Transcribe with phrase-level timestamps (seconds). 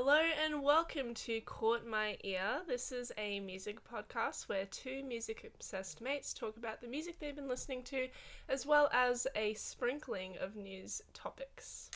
[0.00, 2.60] Hello and welcome to Caught My Ear.
[2.68, 7.34] This is a music podcast where two music obsessed mates talk about the music they've
[7.34, 8.06] been listening to,
[8.48, 11.90] as well as a sprinkling of news topics.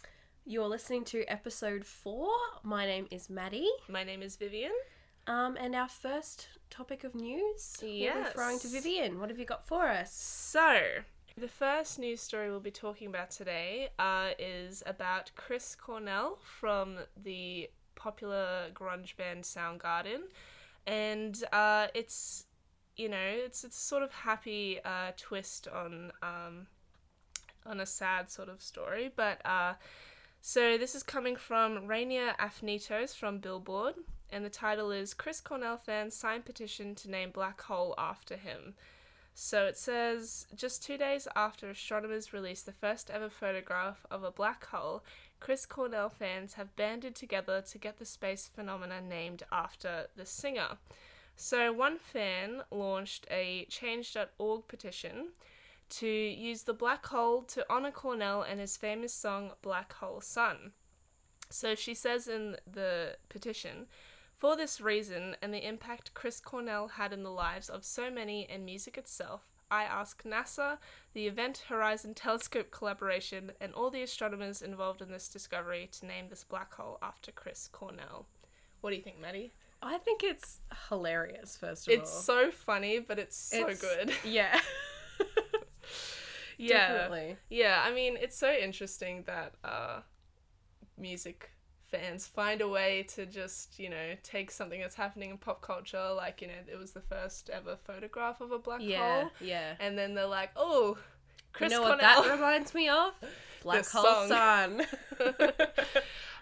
[0.44, 2.32] You're listening to episode four.
[2.64, 3.70] My name is Maddie.
[3.88, 4.72] My name is Vivian.
[5.28, 8.32] Um, and our first topic of news, Yes.
[8.32, 9.20] throwing to Vivian.
[9.20, 10.12] What have you got for us?
[10.12, 10.80] So,
[11.36, 16.96] the first news story we'll be talking about today uh, is about Chris Cornell from
[17.16, 17.70] the
[18.02, 20.22] popular grunge band Soundgarden,
[20.86, 22.46] and uh, it's
[22.96, 26.66] you know it's it's sort of happy uh, twist on um,
[27.64, 29.74] on a sad sort of story, but uh,
[30.40, 33.94] so this is coming from Rania Aniftos from Billboard,
[34.30, 38.74] and the title is Chris Cornell fans sign petition to name Black Hole after him.
[39.34, 44.30] So it says just two days after astronomers released the first ever photograph of a
[44.30, 45.04] black hole,
[45.42, 50.78] Chris Cornell fans have banded together to get the space phenomena named after the singer.
[51.34, 55.30] So one fan launched a change.org petition
[55.90, 60.74] to use the black hole to honor Cornell and his famous song Black Hole Sun.
[61.50, 63.86] So she says in the petition,
[64.38, 68.46] for this reason and the impact Chris Cornell had in the lives of so many
[68.48, 70.76] and music itself, I ask NASA,
[71.14, 76.26] the Event Horizon Telescope collaboration, and all the astronomers involved in this discovery to name
[76.28, 78.26] this black hole after Chris Cornell.
[78.82, 79.54] What do you think, Maddie?
[79.80, 80.60] I think it's
[80.90, 82.16] hilarious, first of It's all.
[82.18, 84.12] It's so funny, but it's so It's- good.
[84.24, 84.60] Yeah.
[86.58, 86.92] Yeah.
[86.92, 87.36] Definitely.
[87.48, 90.00] Yeah, I mean, it's so interesting that uh,
[90.98, 91.50] music
[91.92, 96.10] fans find a way to just, you know, take something that's happening in pop culture,
[96.16, 99.20] like, you know, it was the first ever photograph of a black Yeah.
[99.22, 99.74] hole, Yeah.
[99.78, 100.96] and then they're like, oh,
[101.52, 103.12] Chris you know what that reminds me of?
[103.62, 104.26] Black This Hole.
[104.26, 104.80] Sun.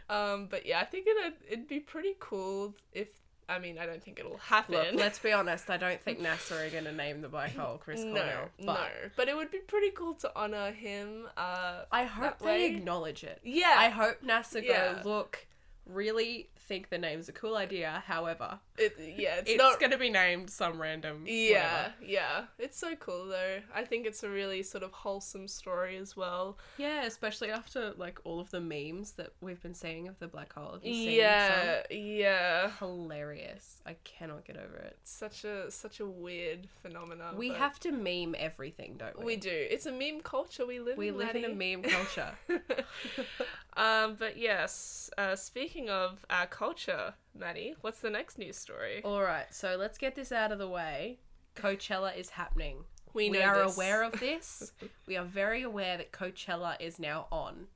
[0.09, 3.09] um, but yeah, I think it'd, it'd be pretty cool if,
[3.51, 4.75] I mean, I don't think it'll happen.
[4.77, 5.69] Look, let's be honest.
[5.69, 8.49] I don't think NASA are going to name the black hole Chris no, Cornell.
[8.59, 11.27] But no, but it would be pretty cool to honor him.
[11.37, 12.67] Uh, I hope they way.
[12.67, 13.41] acknowledge it.
[13.43, 15.03] yeah, I hope NASA Yeah.
[15.03, 15.47] go, look,
[15.85, 18.05] really think the name's a cool idea.
[18.07, 21.25] However, it, yeah, it's, it's, not going to be named some random.
[21.27, 21.95] Yeah, whatever.
[22.07, 22.45] yeah.
[22.61, 23.59] It's so cool though.
[23.75, 26.59] I think it's a really sort of wholesome story as well.
[26.79, 30.53] Yeah, especially after like all of the memes that we've been seeing of the black
[30.53, 30.79] hole.
[30.81, 32.71] Yeah, yeah.
[32.79, 33.83] Hilarious.
[33.85, 34.97] I cannot get over it.
[35.03, 37.37] Such a such a weird phenomenon.
[37.37, 39.25] We but have to meme everything, don't we?
[39.25, 39.51] we do.
[39.51, 41.19] It's a meme culture we live We in.
[41.19, 42.31] live in a meme culture.
[43.77, 49.01] um, but yes, uh, speaking of our culture, Maddie, what's the next news story?
[49.03, 51.19] all right, so let's get this out of the way.
[51.57, 52.85] Coachella is happening.
[53.15, 53.75] We know are this.
[53.77, 54.71] aware of this.
[55.07, 57.69] we are very aware that Coachella is now on.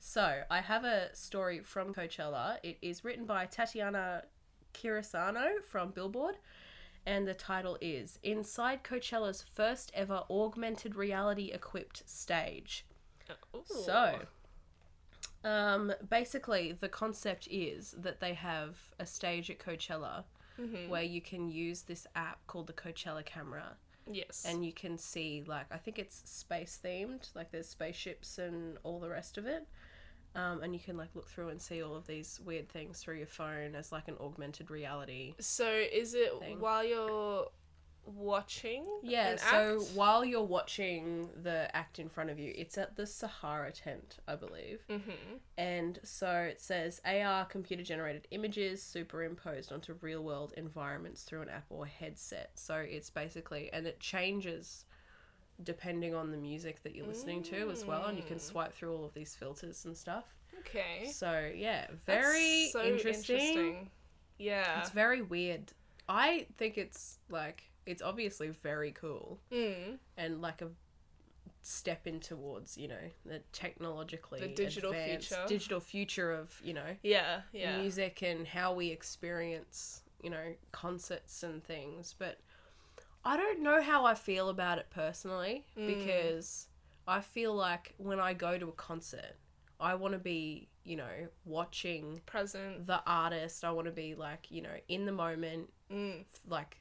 [0.00, 2.56] So, I have a story from Coachella.
[2.64, 4.24] It is written by Tatiana
[4.74, 6.38] Cirisano from Billboard,
[7.06, 12.84] and the title is Inside Coachella's First Ever Augmented Reality Equipped Stage.
[13.30, 13.62] Uh, ooh.
[13.84, 14.18] So,
[15.44, 20.24] um, basically, the concept is that they have a stage at Coachella
[20.60, 20.90] Mm-hmm.
[20.90, 25.42] where you can use this app called the Coachella camera yes, and you can see
[25.46, 29.66] like I think it's space themed, like there's spaceships and all the rest of it.
[30.34, 33.16] Um, and you can like look through and see all of these weird things through
[33.16, 35.34] your phone as like an augmented reality.
[35.40, 36.60] so is it thing.
[36.60, 37.48] while you're
[38.04, 38.84] watching?
[39.02, 39.92] Yeah, so act?
[39.94, 44.34] while you're watching the act in front of you, it's at the Sahara tent, I
[44.36, 44.80] believe.
[44.88, 45.40] Mhm.
[45.56, 51.48] And so it says AR computer generated images superimposed onto real world environments through an
[51.48, 52.58] app or headset.
[52.58, 54.84] So it's basically, and it changes
[55.62, 58.06] depending on the music that you're listening to as well.
[58.06, 58.40] And you can Mm.
[58.40, 60.34] swipe through all of these filters and stuff.
[60.60, 61.08] Okay.
[61.12, 63.90] So yeah, very so interesting.
[64.38, 64.80] Yeah.
[64.80, 65.72] It's very weird.
[66.08, 69.98] I think it's like, it's obviously very cool Mm.
[70.16, 70.68] and like a
[71.64, 75.44] step in towards you know the technologically The digital advanced future.
[75.46, 77.42] digital future of you know Yeah.
[77.52, 77.80] Yeah.
[77.80, 82.40] music and how we experience you know concerts and things but
[83.24, 85.86] i don't know how i feel about it personally Mm.
[85.86, 86.66] because
[87.06, 89.36] i feel like when i go to a concert
[89.78, 92.86] i want to be you know watching Present.
[92.88, 96.24] the artist i want to be like you know in the moment Mm.
[96.48, 96.80] like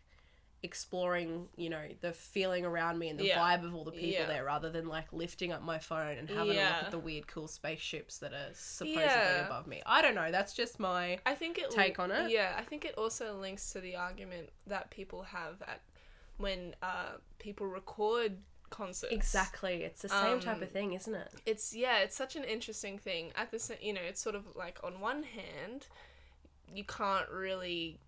[0.64, 3.40] exploring, you know, the feeling around me and the Yeah.
[3.40, 4.26] vibe of all the people Yeah.
[4.28, 7.28] there rather than like lifting up my phone and having a look at the weird
[7.28, 9.46] cool spaceships that are supposedly Yeah.
[9.48, 9.82] above me.
[9.86, 12.30] I don't know, that's just my I think it Take on it?
[12.32, 15.82] Yeah, I think it also links to the argument that people have at
[16.38, 18.38] when uh, people record
[18.70, 19.12] concerts.
[19.14, 19.84] Exactly.
[19.84, 21.34] It's the same type Um, of thing, isn't it?
[21.46, 23.32] It's yeah, it's such an interesting thing.
[23.36, 25.88] At the sa- you know, it's sort of like on one hand,
[26.74, 28.00] you can't really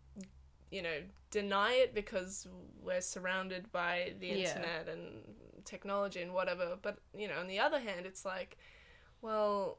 [0.73, 0.97] you know
[1.29, 2.47] deny it because
[2.81, 4.35] we're surrounded by the Yeah.
[4.47, 5.05] internet and
[5.65, 8.57] technology and whatever but you know on the other hand it's like
[9.21, 9.77] well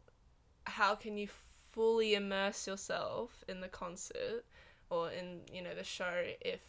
[0.66, 1.28] how can you
[1.72, 4.44] fully immerse yourself in the concert
[4.88, 6.62] or in you know the show if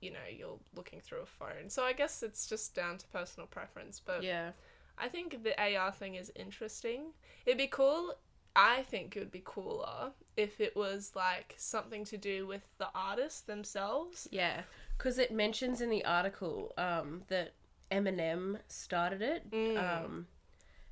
[0.00, 3.46] you know you're looking through a phone so i guess it's just down to personal
[3.46, 4.52] preference but Yeah.
[4.96, 7.00] I think the AR thing is interesting.
[7.44, 8.14] It'd be cool.
[8.56, 12.88] I think it would be cooler if it was like something to do with the
[12.94, 14.28] artists themselves.
[14.30, 14.62] Yeah.
[14.96, 17.54] Because it mentions in the article um, that
[17.90, 19.50] Eminem started it.
[19.50, 20.04] Mm.
[20.04, 20.26] Um,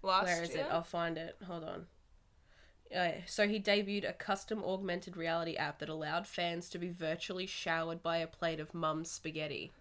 [0.02, 0.64] Last where is year.
[0.64, 0.72] it?
[0.72, 1.36] I'll find it.
[1.46, 1.86] Hold on.
[2.94, 7.46] Uh, so he debuted a custom augmented reality app that allowed fans to be virtually
[7.46, 9.72] showered by a plate of mum's spaghetti.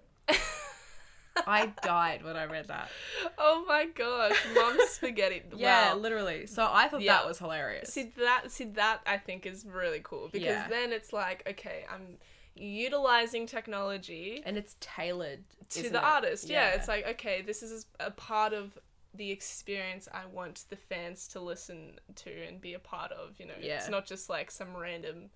[1.47, 2.89] I died when I read that.
[3.37, 5.41] Oh my gosh, mom's spaghetti.
[5.55, 5.97] Yeah, wow.
[5.99, 6.47] literally.
[6.47, 7.13] So I thought Yeah.
[7.17, 7.89] that was hilarious.
[7.93, 10.67] See that see that I think is really cool because Yeah.
[10.69, 12.17] then it's like, okay, I'm
[12.55, 16.03] utilizing technology and it's tailored to the it?
[16.03, 16.49] artist.
[16.49, 16.69] Yeah.
[16.71, 18.77] it's like okay, this is a part of
[19.13, 23.35] the experience I want the fans to listen to and be a part of.
[23.39, 23.77] You know, Yeah.
[23.77, 25.29] it's not just like some random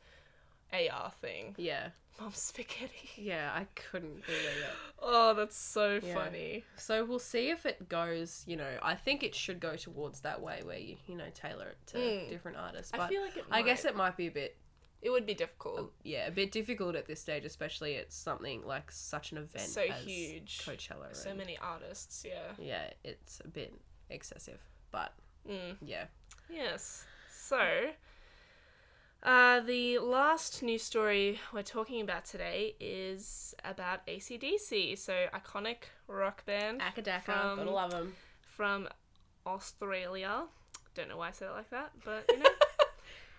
[0.89, 1.55] AR thing.
[1.57, 1.89] yeah,
[2.19, 3.09] Mom's spaghetti.
[3.17, 3.51] yeah.
[3.53, 4.69] I couldn't believe it.
[4.99, 6.13] Oh, that's so Yeah.
[6.13, 6.63] funny.
[6.77, 8.43] So we'll see if it goes.
[8.47, 11.67] You know, I think it should go towards that way where you you know tailor
[11.69, 12.29] it to Mm.
[12.29, 12.93] different artists.
[12.93, 13.45] I feel like it.
[13.51, 13.89] I guess might.
[13.91, 14.57] it might be a bit
[15.01, 15.91] it would be difficult.
[16.03, 19.81] yeah a bit difficult at this stage, especially it's something like such an event So
[19.81, 20.59] as huge.
[20.65, 21.15] Coachella.
[21.15, 22.23] So and- many artists.
[22.25, 22.53] Yeah.
[22.57, 23.73] Yeah, it's a bit
[24.09, 24.59] excessive,
[24.91, 25.13] but
[25.47, 25.77] Mm.
[25.81, 26.05] yeah.
[26.49, 27.05] Yes.
[27.29, 27.91] So,
[29.25, 34.97] uh, the last news story we're talking about today is about ACDC.
[34.97, 35.77] So, iconic
[36.07, 38.13] rock band Acca Dacca, From- gotta love them.
[38.41, 38.87] from
[39.45, 40.43] Australia.
[40.93, 42.49] Don't know why I said it like that, but you know.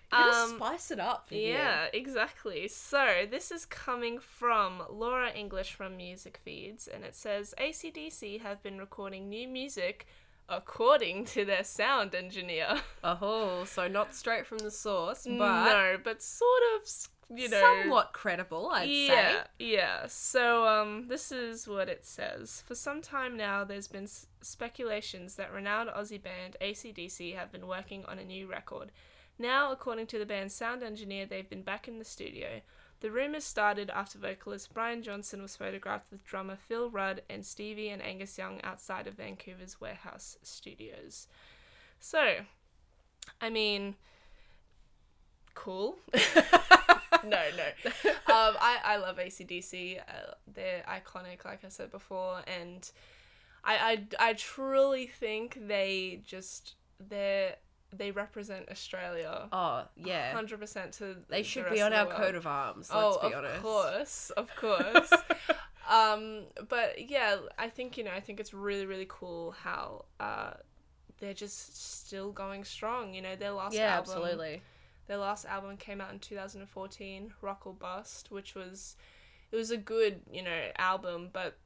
[0.09, 1.27] Um, spice it up.
[1.31, 2.69] Yeah, exactly.
[2.69, 8.63] So, this is coming from Laura English from Music Feeds, and it says ACDC have
[8.63, 10.07] been recording new music
[10.49, 12.81] according to their sound engineer.
[13.03, 16.89] Oh, so not straight from the source, but no, but sort of,
[17.37, 19.37] you know, somewhat credible, I'd yeah, say.
[19.59, 20.07] yeah.
[20.07, 22.63] So, um, this is what it says.
[22.67, 27.65] For some time now, there's been s- speculations that renowned Aussie band ACDC have been
[27.65, 28.91] working on a new record.
[29.39, 32.61] Now, according to the band's sound engineer, they've been back in the studio.
[32.99, 37.89] The rumours started after vocalist Brian Johnson was photographed with drummer Phil Rudd and Stevie
[37.89, 41.27] and Angus Young outside of Vancouver's Warehouse Studios.
[41.99, 42.37] So,
[43.39, 43.95] I mean,
[45.53, 45.97] cool.
[47.23, 47.91] no, no.
[48.27, 49.99] Um, I, I love ACDC.
[49.99, 52.91] Uh, they're iconic, like I said before, and
[53.63, 57.55] I, I, I truly think they just they
[57.95, 59.47] they represent Australia.
[59.51, 60.33] Oh, yeah.
[60.33, 62.17] Hundred percent to They the should rest be on our world.
[62.17, 63.61] coat of arms, let's oh, of honest.
[63.61, 65.11] course, of course.
[65.89, 70.51] um, but yeah, I think you know, I think it's really, really cool how uh,
[71.19, 73.13] they're just still going strong.
[73.13, 74.61] You know, their last yeah, album, absolutely.
[75.07, 78.95] their last album came out in 2014, Rock or Bust, which was
[79.51, 81.57] it was a good, you know, album, but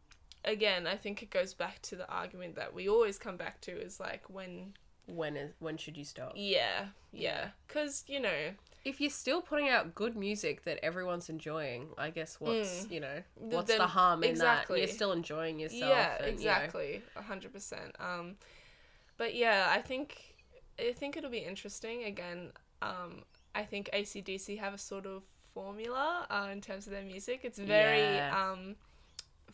[0.45, 3.71] again, I think it goes back to the argument that we always come back to
[3.71, 4.73] is like when
[5.15, 6.33] When is when should you stop?
[6.35, 8.53] yeah, yeah, cuz you know,
[8.85, 13.21] If you're still putting out good music that everyone's enjoying, I guess what's you know
[13.35, 14.79] what's then- the harm in exactly.
[14.79, 14.87] that?
[14.87, 15.81] You're still enjoying yourself.
[15.95, 17.01] yeah, and, you know, exactly.
[17.15, 17.91] a 100%.
[17.99, 18.37] Um
[19.17, 20.35] but yeah, I think
[20.79, 22.51] I think it'll be interesting again.
[22.81, 27.41] Um I think ACDC have a sort of formula uh, in terms of their music.
[27.43, 28.31] It's very Yeah.
[28.51, 28.77] um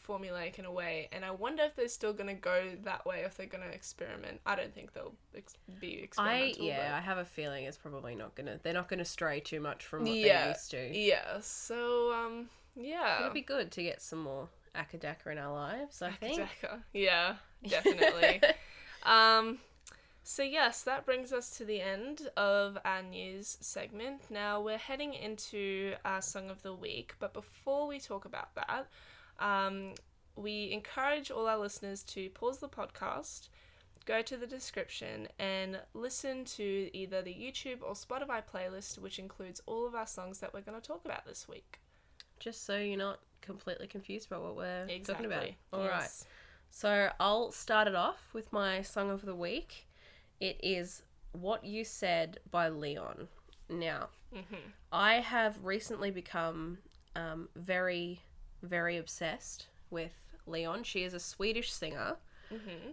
[0.08, 3.22] formulaic in a way, and I wonder if they're still gonna go that way.
[3.26, 6.66] If they're gonna experiment, I don't think they'll ex- be I experimental.
[6.66, 8.60] yeah, I have a feeling it's probably not gonna.
[8.64, 10.98] They're not gonna stray too much from what Yeah, they're used to.
[10.98, 11.40] yeah.
[11.42, 13.22] So um, yeah.
[13.22, 16.02] It'd be good to get some more Acca Dacca in our lives.
[16.02, 16.42] I think.
[16.94, 17.36] Yeah,
[17.68, 18.42] definitely.
[19.04, 19.58] um,
[20.24, 24.22] so yes, that brings us to the end of our news segment.
[24.30, 28.88] Now we're heading into our song of the week, but before we talk about that,
[29.39, 29.94] um,
[30.36, 33.50] we encourage all our listeners to pause the podcast,
[34.06, 39.62] go to the description, and listen to either the YouTube or Spotify playlist, which includes
[39.65, 41.79] all of our songs that we're going to talk about this week.
[42.39, 45.44] Just so you're not completely confused about what we're talking about.
[45.44, 45.58] Exactly.
[45.74, 46.01] All right.
[46.01, 46.25] Yes.
[46.70, 49.88] So I'll start it off with my song of the week.
[50.39, 51.01] It is
[51.32, 53.27] What You Said by Leon.
[53.70, 54.74] Now, Mhm.
[54.91, 56.79] I have recently become
[57.15, 58.22] um, very,
[58.62, 60.14] very obsessed with
[60.46, 60.84] Leon.
[60.84, 62.18] She is a Swedish singer.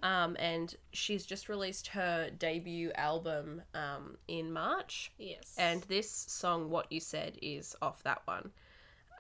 [0.03, 5.13] Um, and she's just released her debut album um, in March.
[5.17, 5.55] Yes.
[5.57, 8.51] And this song, What You Said, is off that one.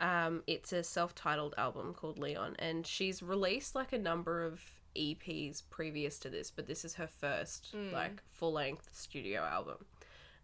[0.00, 4.60] Um, it's a self titled album called Leon, and she's released like a number of
[4.96, 9.84] EPs previous to this, but this is her first like full length studio album.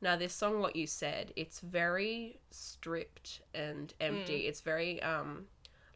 [0.00, 4.46] Now, this song, What You Said, it's very stripped and empty.
[4.46, 5.46] It's very, um,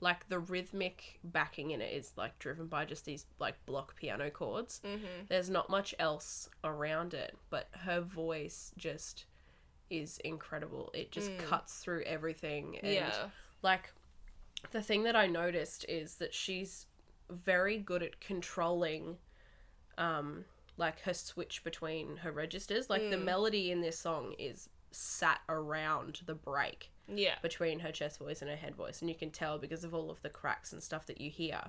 [0.05, 4.31] like the rhythmic backing in it is like driven by just these like block piano
[4.31, 4.83] chords.
[4.85, 5.25] Mm-hmm.
[5.29, 9.25] There's not much else around it, but her voice just
[9.89, 10.91] is incredible.
[10.93, 12.79] It just cuts through everything.
[12.83, 13.15] And yeah.
[13.63, 13.95] like
[14.73, 16.85] the thing that I noticed is that she's
[17.31, 19.17] very good at controlling
[19.97, 20.45] um
[20.77, 22.91] like her switch between her registers.
[22.91, 27.35] Like the melody in this song is sat around the break Yeah.
[27.43, 30.11] between her chest voice and her head voice and you can tell because of all
[30.11, 31.61] of the cracks and stuff that you hear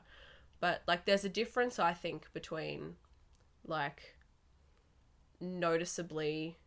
[0.60, 2.96] but like there's a difference i think between
[3.66, 4.16] like
[5.42, 6.58] noticeably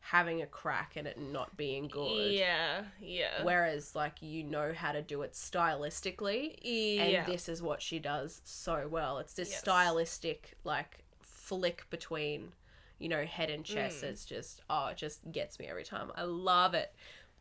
[0.00, 2.84] having a crack and it not being good Yeah.
[3.00, 3.42] Yeah.
[3.42, 6.58] whereas like you know how to do it stylistically
[7.00, 9.60] and this is what she does so well it's this Yes.
[9.60, 12.52] stylistic like flick between
[12.98, 14.08] you know head and chest Mm.
[14.08, 16.94] it's just oh it just gets me every time i love it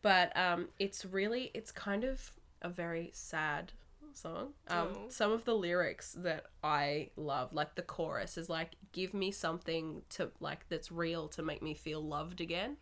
[0.03, 3.71] but um it's really it's kind of a very sad
[4.13, 4.97] song um Oh.
[5.09, 10.03] some of the lyrics that i love like the chorus is like give me something
[10.11, 12.77] to like that's real to make me feel loved again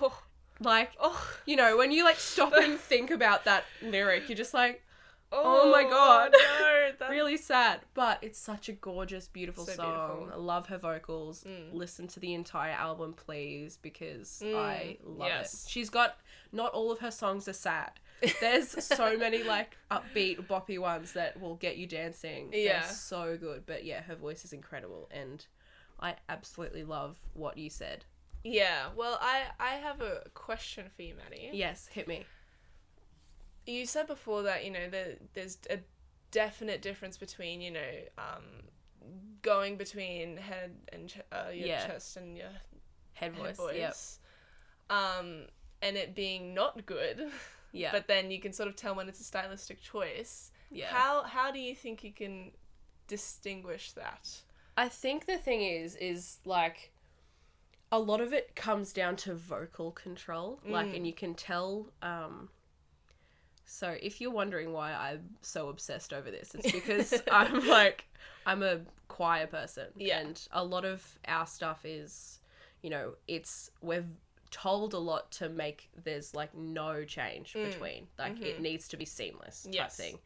[0.00, 0.22] oh.
[0.58, 1.22] like Oh.
[1.44, 4.82] you know when you like stop and think about that lyric you're just like
[5.32, 6.32] Oh my God.
[6.32, 10.28] No, that, really sad but it's such a gorgeous beautiful So song beautiful.
[10.34, 11.72] i love her vocals Mm.
[11.72, 15.64] listen to the entire album please because Mm, i love yes.
[15.64, 16.16] it she's got
[16.52, 17.92] not all of her songs are sad
[18.40, 22.80] there's so many like upbeat boppy ones that will get you dancing Yeah.
[22.80, 25.46] They're so good but yeah her voice is incredible and
[25.98, 28.04] i absolutely love what you said
[28.42, 28.88] Yeah.
[28.96, 31.50] Well, I I have a question for you, Maddie.
[31.52, 32.24] yes hit me
[33.70, 35.78] You said before that you know that there's a
[36.30, 38.44] definite difference between you know um
[39.42, 41.86] going between head and ch- uh, your Yeah.
[41.86, 42.48] chest and your
[43.14, 43.76] head head voice, voice.
[43.76, 43.96] yep
[44.98, 45.46] Um,
[45.82, 47.30] and it being not good,
[47.72, 50.52] yeah but then you can sort of tell when it's a stylistic choice.
[50.70, 52.52] yeah How how do you think you can
[53.08, 54.28] distinguish that?
[54.76, 56.92] I think the thing is, is like
[57.92, 60.60] a lot of it comes down to vocal control.
[60.64, 61.88] Like, and you can tell.
[62.02, 62.50] Um,
[63.72, 68.04] so, if you're wondering why I'm so obsessed over this, it's because I'm like,
[68.44, 69.86] I'm a choir person.
[69.96, 70.18] Yeah.
[70.18, 72.40] And a lot of our stuff is,
[72.82, 74.06] you know, it's, we're
[74.50, 77.64] told a lot to make there's like no change mm.
[77.64, 78.08] between.
[78.18, 78.62] Like, it mm-hmm.
[78.64, 79.96] needs to be seamless type Yes.
[79.96, 80.18] thing,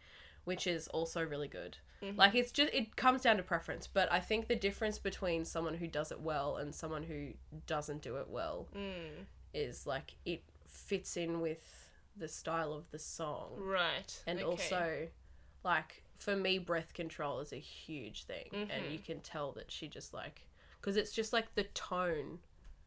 [0.44, 1.76] which is also really good.
[2.02, 2.18] Mm-hmm.
[2.18, 5.74] Like it's just it comes down to preference, but I think the difference between someone
[5.74, 7.34] who does it well and someone who
[7.66, 9.26] doesn't do it well Mm.
[9.52, 11.83] is like it fits in with
[12.16, 13.52] the style of the song.
[13.56, 14.22] Right.
[14.26, 14.44] And okay.
[14.44, 15.08] also
[15.64, 19.04] like for me breath control is a huge thing and you mm-hmm.
[19.04, 20.42] can tell that she just like
[20.82, 22.38] cuz it's just like the tone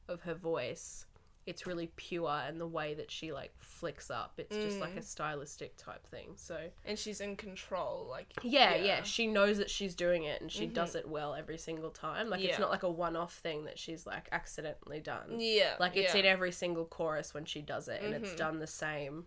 [0.07, 1.06] of her voice
[1.47, 4.99] it's really pure and the way that she like flicks up it's just like a
[4.99, 5.03] mm.
[5.03, 9.95] stylistic type thing so and she's in control, like yeah, yeah, She knows that she's
[9.95, 10.73] doing it and she mm-hmm.
[10.73, 12.29] does it well every single time.
[12.29, 12.49] Like Yeah.
[12.49, 15.39] it's not like a one-off thing that she's like accidentally done.
[15.39, 16.21] yeah, Like it's yeah.
[16.21, 18.37] in every single chorus when she does it and it's mm-hmm.
[18.37, 19.25] done the same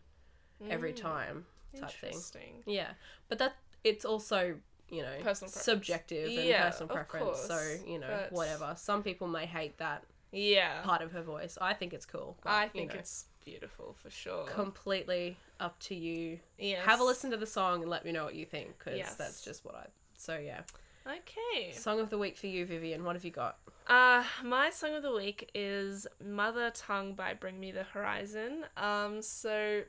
[0.68, 0.96] every mm.
[0.96, 1.46] time
[1.78, 2.10] type thing.
[2.10, 2.62] Interesting.
[2.66, 2.90] Yeah.
[3.28, 4.56] But that it's also,
[4.88, 5.64] you know, Personal preference.
[5.64, 7.40] subjective and Yeah, personal preference.
[7.40, 8.74] So, you know, whatever.
[8.76, 11.58] Some people may hate that Yeah, part of her voice.
[11.60, 12.36] I think it's cool.
[12.42, 14.44] but, I you think know, it's beautiful for sure.
[14.46, 16.38] completely up to you.
[16.58, 16.84] yes.
[16.86, 19.14] Have a listen to the song and let me know what you think because Yes.
[19.16, 19.86] that's just what I.
[20.16, 20.60] So yeah.
[21.06, 21.72] Okay.
[21.72, 23.02] Song of the week for you, Vivian.
[23.04, 23.58] What have you got?
[23.86, 28.64] Uh, my song of the week is Mother Tongue by Bring Me the Horizon.
[28.76, 29.82] Um, so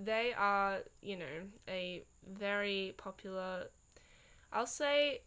[0.00, 1.24] they are, you know,
[1.68, 3.66] a very popular,
[4.52, 5.22] I'll say,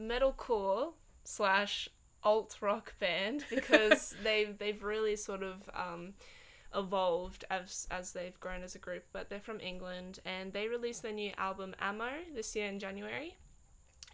[0.00, 0.92] metalcore
[1.24, 1.88] slash
[2.22, 6.14] alt rock band because they've they've really sort of um,
[6.74, 9.04] evolved as as they've grown as a group.
[9.12, 13.36] But they're from England and they released their new album Ammo this year in January,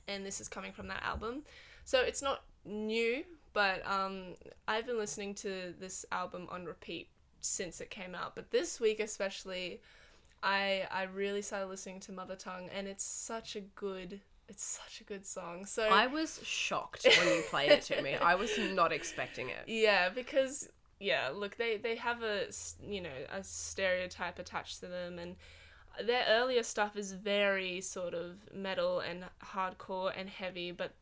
[0.09, 1.43] and this is coming from that album.
[1.85, 4.35] So it's not new, but um,
[4.67, 7.09] I've been listening to this album on repeat
[7.41, 8.35] since it came out.
[8.35, 9.81] But this week especially,
[10.43, 15.01] I I really started listening to Mother Tongue, and it's such a good it's such
[15.01, 15.67] a good song.
[15.67, 18.15] So I was shocked when you played it to me.
[18.15, 19.65] I was not expecting it.
[19.67, 20.69] yeah, because
[21.01, 22.47] yeah, look, they they have a
[22.87, 25.37] you know a stereotype attached to them, and
[26.05, 30.93] their earlier stuff is very sort of metal and hardcore and heavy, but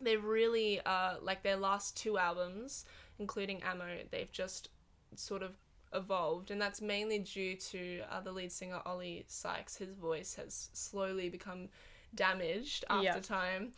[0.00, 2.84] they really uh like their last two albums,
[3.18, 4.68] including Ammo, they've just
[5.14, 5.52] sort of
[5.92, 9.76] evolved, and that's mainly due to uh, the lead singer Oli Sykes.
[9.76, 11.68] His voice has slowly become
[12.14, 13.18] damaged after Yeah.
[13.20, 13.72] time,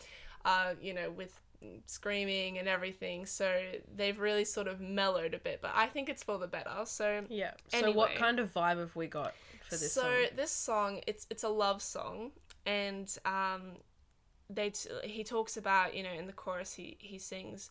[0.45, 1.39] uh, you know, with
[1.87, 3.25] screaming and everything.
[3.27, 6.85] So they've really sort of mellowed a bit, but I think it's for the better.
[6.85, 7.53] So Yeah.
[7.69, 9.35] So what kind of vibe have we got
[9.69, 10.27] for this so song?
[10.37, 12.33] this song, it's it's a love song,
[12.67, 13.77] and um,
[14.51, 17.71] they t- he talks about you know in the chorus he he sings,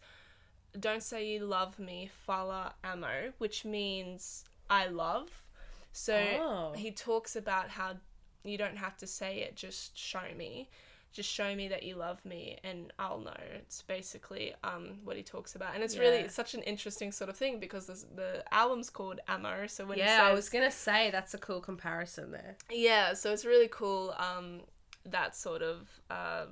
[0.80, 5.44] "Don't say you love me, fala amo," which means I love.
[5.92, 6.72] So Oh.
[6.78, 7.98] he talks about how
[8.44, 10.70] you don't have to say it, just show me.
[11.14, 13.36] Just show me that you love me and I'll know.
[13.58, 15.76] It's basically um, what he talks about.
[15.76, 19.20] And it's really it's such an interesting sort of thing because this, the album's called
[19.28, 19.68] Ammo.
[19.68, 22.56] So when he yeah, I was gonna say that's a cool comparison there.
[22.70, 24.62] yeah, so it's really cool um,
[25.06, 26.46] that sort of uh,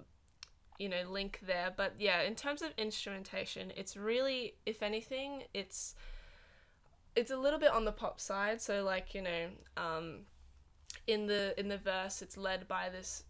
[0.77, 1.72] you know link there.
[1.75, 5.96] But yeah, in terms of instrumentation, it's really, if anything, it's
[7.15, 8.62] it's a little bit on the pop side.
[8.62, 10.22] So like you know, um,
[11.09, 13.23] in the in the verse, it's led by this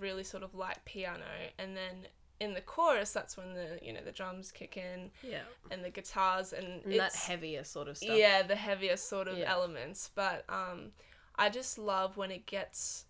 [0.00, 1.24] really sort of light piano,
[1.58, 2.08] and then
[2.40, 5.42] in the chorus, that's when the you know the drums kick in Yeah.
[5.70, 8.16] and the guitars and, And that heavier sort of stuff.
[8.16, 9.52] yeah, the heaviest sort of Yeah.
[9.52, 10.10] elements.
[10.14, 10.92] But um,
[11.36, 13.04] I just love when it gets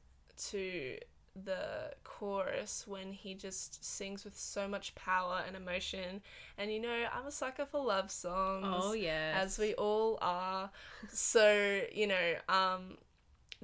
[0.51, 0.99] to
[1.35, 6.21] the chorus when he just sings with so much power and emotion.
[6.59, 8.67] And you know, I'm a sucker for love songs.
[8.69, 9.33] Oh yeah.
[9.43, 10.71] As we all are.
[11.09, 12.99] So, you know, um,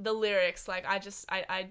[0.01, 1.67] the lyrics, like, I just, I, I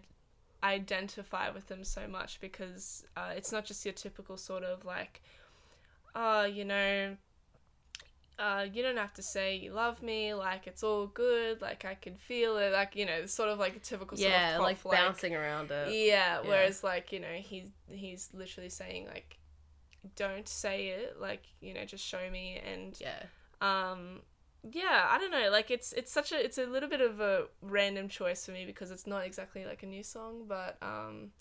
[0.76, 5.22] identify with them so much because uh, it's not just your typical sort of like,
[6.16, 7.16] uh, you know,
[8.40, 11.96] uh, you don't have to say you love me, like it's all good, like I
[11.96, 14.84] can feel it, like you know, sort of like a typical sort yeah, of like
[14.84, 15.96] pop, bouncing around it.
[15.96, 16.48] yeah, Yeah.
[16.48, 19.38] whereas like you know he's he's literally saying like,
[20.16, 23.24] don't say it, like you know just show me and Yeah.
[23.62, 24.22] um
[24.72, 27.46] yeah I don't know like it's it's such a it's a little bit of a
[27.62, 31.32] random choice for me because it's not exactly like a new song but um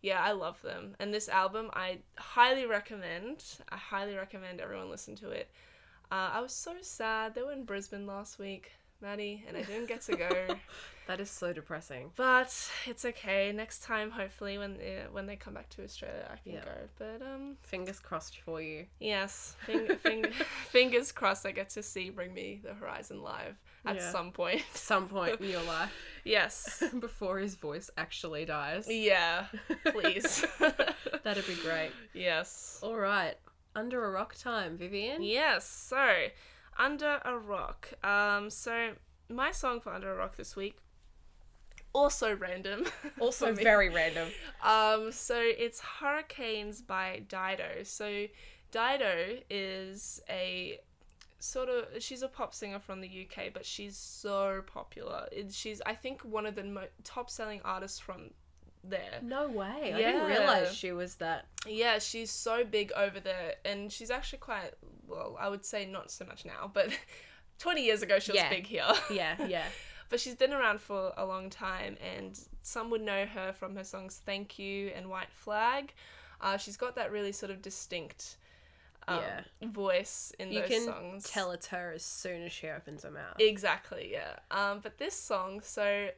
[0.00, 0.94] yeah I love them.
[1.00, 5.50] And this album I highly recommend I highly recommend everyone listen to it.
[6.10, 9.86] Uh, I was so sad they were in Brisbane last week Maddie and I didn't
[9.86, 10.56] get to go
[11.06, 12.10] That is so depressing.
[12.16, 12.52] but
[12.86, 16.52] it's okay next time hopefully when they, when they come back to Australia I can
[16.52, 16.64] Yeah.
[16.64, 18.86] go but um Fingers crossed for you.
[19.00, 20.26] Yes, fing- fing-
[20.70, 23.56] fingers crossed I get to see Bring Me the Horizon live
[23.86, 24.10] at Yeah.
[24.12, 24.62] some point.
[24.74, 25.92] Some point in your life
[26.24, 26.82] Yes.
[26.98, 28.86] before his voice actually dies.
[28.90, 29.46] Yeah,
[29.86, 30.44] please.
[31.24, 31.92] That'd be great.
[32.12, 32.80] yes.
[32.82, 33.36] All right.
[33.74, 35.22] Under a rock time, Vivian.
[35.22, 36.26] Yes, so
[36.78, 37.92] Under a Rock.
[38.04, 38.92] Um so
[39.28, 40.76] my song for Under a Rock this week
[41.92, 42.84] also random.
[43.20, 44.28] Also very random.
[44.62, 47.82] Um, so it's Hurricanes by Dido.
[47.82, 48.26] So
[48.70, 50.78] Dido is a
[51.40, 55.28] sort of she's a pop singer from the UK, but she's so popular.
[55.32, 58.30] It, she's I think one of the mo- top selling artists from
[58.84, 59.18] there.
[59.22, 59.92] No way.
[59.94, 60.12] I Yeah.
[60.12, 61.46] didn't realize she was that.
[61.66, 64.74] Yeah, she's so big over there, and she's actually quite
[65.08, 65.36] well.
[65.40, 66.90] I would say not so much now, but.
[67.60, 68.50] 20 years ago she was Yeah.
[68.50, 69.64] big here Yeah, yeah.
[70.10, 73.82] but she's been around for a long time and some would know her from her
[73.82, 75.92] songs thank you and white flag
[76.40, 78.36] uh, she's got that really sort of distinct
[79.08, 79.40] um, Yeah.
[79.70, 83.10] voice in You those can songs tell it's her as soon as she opens her
[83.10, 83.40] mouth.
[83.40, 86.10] exactly yeah um, but this song so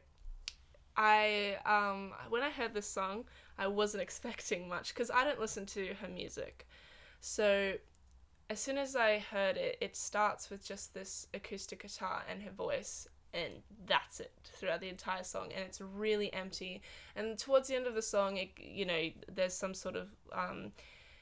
[0.95, 3.23] i um, when i heard this song
[3.57, 6.67] i wasn't expecting much because i don't listen to her music
[7.19, 7.73] so
[8.51, 12.51] as soon as I heard it, it starts with just this acoustic guitar and her
[12.51, 13.53] voice, and
[13.85, 15.51] that's it throughout the entire song.
[15.55, 16.81] And it's really empty.
[17.15, 20.73] And towards the end of the song, it, you know, there's some sort of um,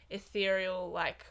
[0.10, 1.24] ethereal, like,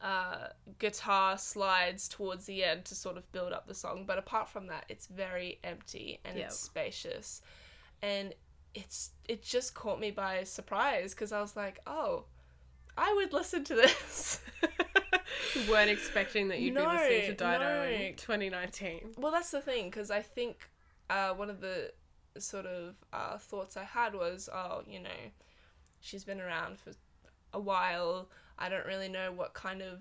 [0.00, 4.04] uh, guitar slides towards the end to sort of build up the song.
[4.06, 6.46] But apart from that, it's very empty and Yep.
[6.46, 7.42] it's spacious.
[8.00, 8.34] And
[8.72, 12.24] it's it just caught me by surprise because I was like, oh,
[12.96, 14.40] I would listen to this.
[15.54, 17.82] You weren't expecting that you'd No, be listening to Dido no.
[17.84, 19.00] in 2019.
[19.18, 20.68] well, that's the thing because I think
[21.10, 21.92] uh, one of the
[22.38, 25.10] sort of uh, thoughts I had was, oh, you know,
[26.00, 26.92] she's been around for
[27.52, 28.28] a while.
[28.58, 30.00] I don't really know what kind of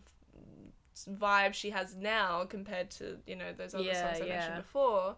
[1.10, 4.36] vibe she has now compared to you know those other Yeah, songs I yeah.
[4.36, 5.16] mentioned before.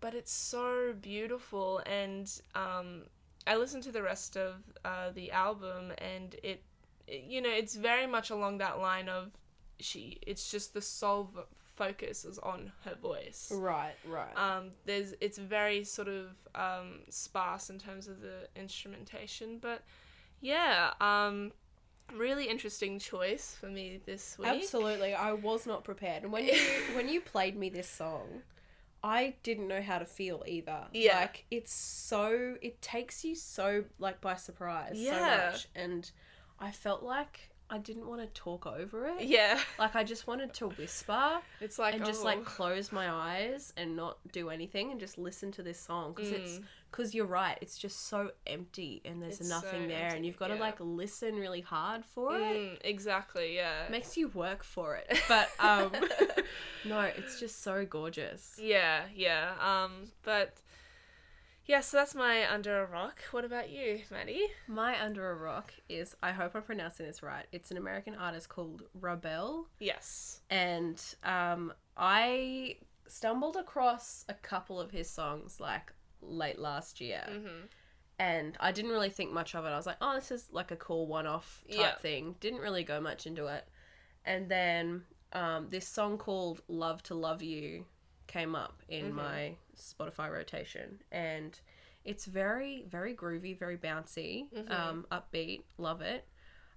[0.00, 3.04] But it's so beautiful, and um,
[3.46, 6.62] I listened to the rest of uh, the album, and it, it,
[7.08, 9.32] you know, it's very much along that line of
[9.78, 10.18] she.
[10.26, 11.40] It's just the sole v-
[11.74, 13.50] focus is on her voice.
[13.54, 14.36] Right, right.
[14.36, 19.82] Um, there's it's very sort of um, sparse in terms of the instrumentation, but
[20.40, 21.52] yeah, um,
[22.14, 24.48] really interesting choice for me this week.
[24.48, 26.22] Absolutely, I was not prepared.
[26.22, 26.54] And when you
[26.94, 28.42] when you played me this song,
[29.02, 30.84] I didn't know how to feel either.
[30.92, 31.18] Yeah.
[31.20, 35.10] Like it's so it takes you so like by surprise Yeah.
[35.12, 36.10] so much and
[36.58, 39.22] I felt like I didn't want to talk over it.
[39.24, 43.10] Yeah, Like I just wanted to whisper it's like and just oh, like close my
[43.10, 47.26] eyes and not do anything and just listen to this song because it's because you're
[47.26, 49.40] right it's just so empty and there's Mm.
[49.40, 52.78] It's nothing so there and you've got to like listen really hard for it mm,
[52.84, 53.88] exactly yeah.
[53.90, 55.90] makes you work for it but um
[56.84, 59.54] no it's just so gorgeous Yeah, yeah.
[59.60, 60.54] Um, but
[61.66, 63.20] yeah, so that's my under a rock.
[63.30, 64.46] What about you, Maddie?
[64.68, 68.48] my under a rock is i hope i'm pronouncing this right it's an american artist
[68.48, 70.40] called Wrabel Yes.
[70.50, 77.66] and um i stumbled across a couple of his songs like late last year Mm-hmm.
[78.18, 79.68] and I didn't really think much of it.
[79.68, 81.94] I was like, oh, this is like a cool one off type Yeah.
[81.98, 82.36] thing.
[82.40, 83.68] Didn't really go much into it.
[84.24, 87.84] And then um, this song called Love to Love You
[88.34, 89.14] came up in Mhm.
[89.14, 91.00] my Spotify rotation.
[91.12, 91.58] And
[92.04, 94.70] it's very, very groovy, very bouncy, Mhm.
[94.70, 95.62] um, upbeat.
[95.78, 96.26] Love it.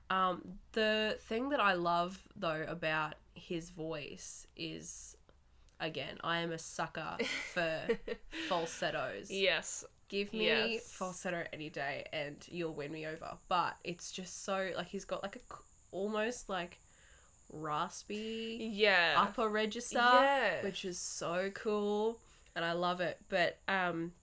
[0.10, 5.16] Um, the thing that I love, though, about his voice is.
[5.80, 7.18] Again, I am a sucker
[7.54, 7.88] for
[8.50, 9.86] falsettos yes.
[10.08, 10.92] give me Yes.
[10.92, 15.22] falsetto any day and you'll win me over but it's just so like he's got
[15.22, 15.40] like a
[15.92, 16.80] almost like
[17.50, 19.16] raspy Yeah.
[19.18, 20.64] upper register Yeah.
[20.64, 22.20] which is so cool
[22.56, 24.14] and i love it but um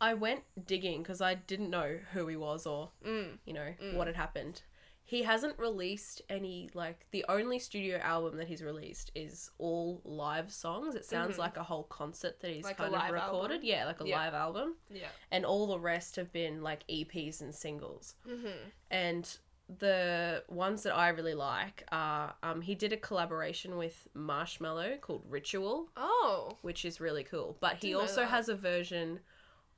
[0.00, 3.38] i went digging because i didn't know who he was or Mm.
[3.44, 3.94] you know Mm.
[3.94, 4.62] what had happened
[5.08, 10.52] he hasn't released any like the only studio album that he's released is all live
[10.52, 11.38] songs it sounds Mhm.
[11.38, 13.60] like a whole concert that he's Like kind of recorded album?
[13.64, 14.16] yeah like a Yeah.
[14.18, 15.06] live album Yeah.
[15.30, 18.16] and all the rest have been like EPs and singles.
[18.26, 18.68] Mm-hmm.
[18.90, 25.00] And the ones that I really like are um, he did a collaboration with Marshmello
[25.00, 26.56] called Ritual, Oh.
[26.62, 27.56] which is really cool.
[27.60, 29.20] But he also has a version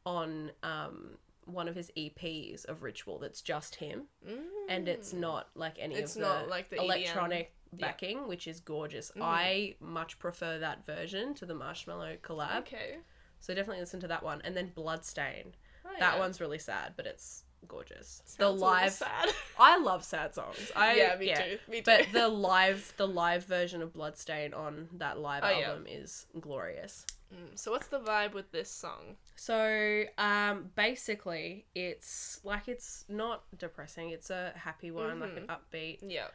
[0.05, 4.39] on um, one of his EPs of Ritual that's just him, Mm.
[4.69, 6.85] and it's not like any It's of the like the EDM.
[6.85, 7.87] electronic Yeah.
[7.87, 9.11] backing, which is gorgeous.
[9.13, 9.23] Mhm.
[9.23, 12.59] I much prefer that version to the Marshmello collab.
[12.61, 12.99] Okay.
[13.41, 14.41] So definitely listen to that one.
[14.43, 15.55] And then Bloodstain.
[15.85, 16.19] Oh, That yeah.
[16.19, 18.23] one's really sad, but it's gorgeous.
[18.25, 19.29] Sounds the live, sad.
[19.59, 20.71] I love sad songs.
[20.77, 21.59] I yeah, me too.
[21.71, 21.83] Me too.
[21.85, 25.69] But the live, the live version of Bloodstain on that live Oh, yeah.
[25.71, 27.05] album is glorious.
[27.35, 29.17] Mm, so what's the vibe with this song?
[29.37, 34.11] So, um, basically, it's like it's not depressing.
[34.11, 35.77] It's a happy one, like an Mm-hmm.
[35.77, 35.99] upbeat.
[36.03, 36.29] Yeah.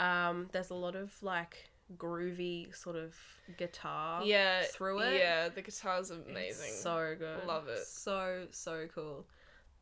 [0.00, 3.14] Um, there's a lot of like groovy sort of
[3.56, 4.22] guitar.
[4.24, 4.62] Yeah.
[4.72, 5.18] through it.
[5.18, 6.72] Yeah, the guitar's It's amazing.
[6.74, 7.46] so good.
[7.46, 7.84] Love it.
[7.86, 9.26] So so cool.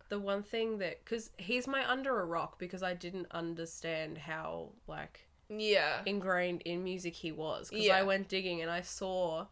[0.09, 4.71] The one thing that because he's my under a rock because I didn't understand how
[4.87, 6.03] like yeah.
[6.07, 7.97] ingrained in music he was because Yeah.
[7.99, 9.47] I went digging and I saw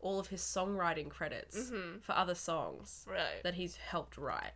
[0.00, 2.02] all of his songwriting credits Mhm.
[2.02, 3.42] for other songs Right.
[3.42, 4.52] that he's helped write.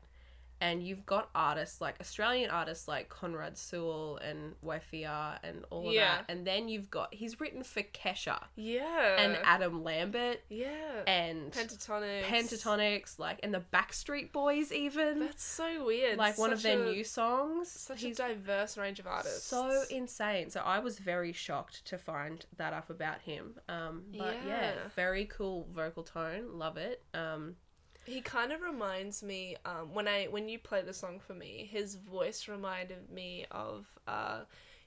[0.62, 5.92] And you've got artists like Australian artists like Conrad Sewell and Wafia and all of
[5.92, 6.18] Yeah.
[6.18, 6.24] that.
[6.28, 9.16] And then you've got he's written for Kesha Yeah.
[9.18, 11.02] and Adam Lambert yeah.
[11.08, 12.22] and Pentatonix.
[12.22, 15.18] Pentatonix, like and the Backstreet Boys even.
[15.18, 16.16] That's so weird.
[16.16, 17.68] like one of their a- new songs.
[17.68, 19.44] Such He's a diverse range of artists.
[19.44, 20.48] so insane.
[20.50, 23.58] So I was very shocked to find that up about him.
[23.68, 24.74] Um, but yeah.
[24.74, 24.74] Yeah.
[24.94, 26.56] very cool vocal tone.
[26.58, 27.02] Love it.
[27.14, 27.56] Um,
[28.04, 31.68] He kind of reminds me um, when I when you play the song for me,
[31.70, 34.40] his voice reminded me of uh,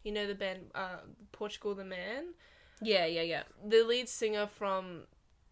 [0.03, 0.97] you know the band uh,
[1.31, 2.33] Portugal the Man,
[2.81, 3.43] yeah, yeah, yeah.
[3.65, 5.03] the lead singer from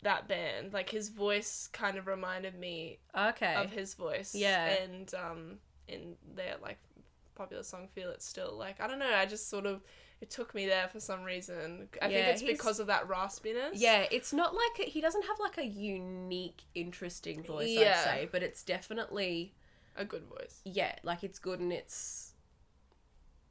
[0.02, 0.74] that band.
[0.74, 3.56] Like his voice kind of reminded me Okay.
[3.56, 4.36] of his voice.
[4.36, 4.68] Yeah.
[4.84, 6.80] and um, in their like
[7.36, 9.82] popular song "Feel It Still." Like I don't know, I just sort of
[10.24, 11.90] it took me there for some reason.
[12.02, 13.72] I think it's because of that raspiness.
[13.74, 17.68] yeah, it's not like a, he doesn't have like a unique, interesting voice.
[17.72, 18.00] Yeah.
[18.00, 19.54] I'd say, but it's definitely
[19.98, 20.62] a good voice.
[20.64, 22.32] yeah, like it's good and it's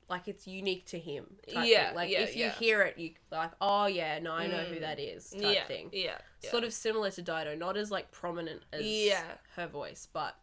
[0.09, 1.27] like it's unique to him.
[1.47, 1.95] Yeah, thing.
[1.95, 2.53] like yeah, if you yeah.
[2.53, 4.81] hear it, you like, oh yeah, no, I know who Mm.
[4.81, 5.29] that is.
[5.31, 5.91] Type yeah, thing.
[5.93, 6.51] yeah, yeah.
[6.51, 9.23] Sort of similar to Dido, not as like prominent as Yeah.
[9.57, 10.37] her voice, but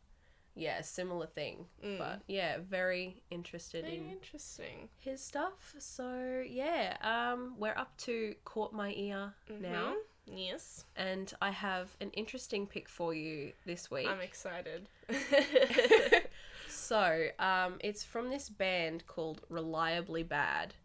[0.55, 1.65] yeah, similar thing.
[1.83, 1.97] Mm.
[1.97, 4.89] But yeah, very interested Very in interesting.
[4.99, 5.73] his stuff.
[5.79, 10.37] So yeah, um, we're up to caught my ear now, Mhm.
[10.37, 10.85] Yes.
[10.95, 14.07] and I have an interesting pick for you this week.
[14.07, 14.89] I'm excited.
[16.67, 20.75] so um, it's from this band called Reliably Bad,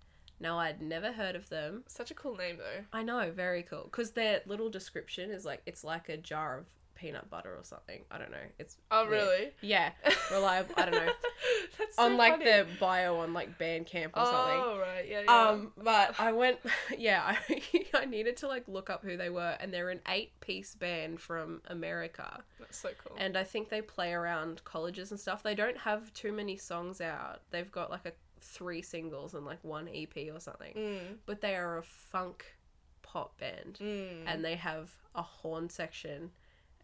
[0.41, 1.85] Now I'd never heard of them.
[1.87, 2.85] Such a cool name though.
[2.93, 3.85] I know, very cool.
[3.85, 8.05] Because their little description is like it's like a jar of peanut butter or something.
[8.11, 8.37] I don't know.
[8.59, 9.13] It's Oh weird.
[9.13, 9.51] really?
[9.61, 9.91] Yeah,
[10.31, 10.75] reliable.
[10.77, 11.13] I don't know.
[11.79, 12.45] That's so on like funny.
[12.45, 14.61] the bio on like Bandcamp or something.
[14.63, 15.49] Oh right, yeah, yeah.
[15.49, 16.59] Um, but I went,
[16.99, 17.63] yeah, I,
[17.95, 21.21] I needed to like look up who they were, and they're an eight piece band
[21.21, 22.43] from America.
[22.59, 23.17] That's so cool.
[23.19, 25.43] And I think they play around colleges and stuff.
[25.43, 27.41] They don't have too many songs out.
[27.51, 30.75] They've got like a three singles and like one EP or something.
[30.75, 32.45] Mm, But they are a funk
[33.03, 34.25] pop band, mm.
[34.27, 36.31] and they have a horn section,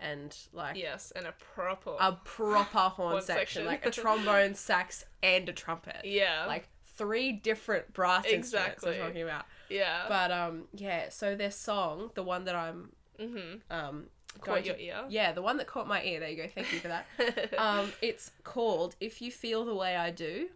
[0.00, 1.96] and like yes, and a proper.
[2.00, 3.64] a proper horn, Horn section, section.
[3.66, 6.02] like a trombone, sax, and a trumpet.
[6.04, 6.44] yeah.
[6.46, 9.00] Like three different brass instruments Exactly.
[9.00, 9.44] I'm talking about.
[9.68, 10.04] yeah.
[10.08, 13.58] But um yeah, so their song, the one that I'm mm-hmm.
[13.70, 14.06] um
[14.40, 15.04] Caught your to- ear.
[15.08, 16.20] Yeah, the one that caught my ear.
[16.20, 16.48] There you go.
[16.54, 17.06] Thank you for that.
[17.58, 20.48] um it's called If You Feel the Way I Do.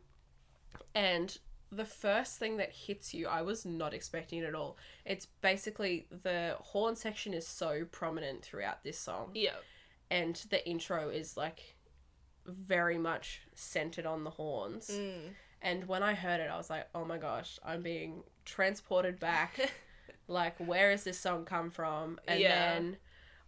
[0.95, 1.37] And
[1.75, 4.77] the first thing that hits you, I was not expecting it at all.
[5.05, 9.31] It's basically the horn section is so prominent throughout this song.
[9.35, 9.57] yeah.
[10.11, 11.77] And the intro is like
[12.47, 14.91] very much centered on the horns.
[14.93, 15.31] Mm.
[15.63, 19.73] And when I heard it, I was like, oh my gosh, I'm being transported back.
[20.29, 22.21] like, where has this song come from?
[22.29, 22.75] And Yeah.
[22.75, 22.97] then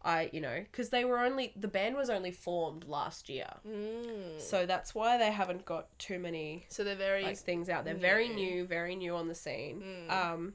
[0.06, 3.48] I, you know, because they were only, the band was only formed last year.
[3.68, 4.40] Mm.
[4.40, 7.24] So that's why they haven't got too many So they're very.
[7.24, 7.84] like things out.
[7.84, 8.34] They're very new.
[8.50, 9.82] new, very new on the scene.
[10.08, 10.10] Mm.
[10.12, 10.52] Um,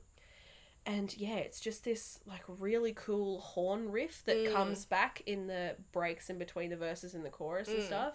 [0.85, 4.53] and yeah, it's just this like really cool horn riff that Mm.
[4.53, 7.87] comes back in the breaks in between the verses and the chorus and Mm.
[7.87, 8.13] stuff.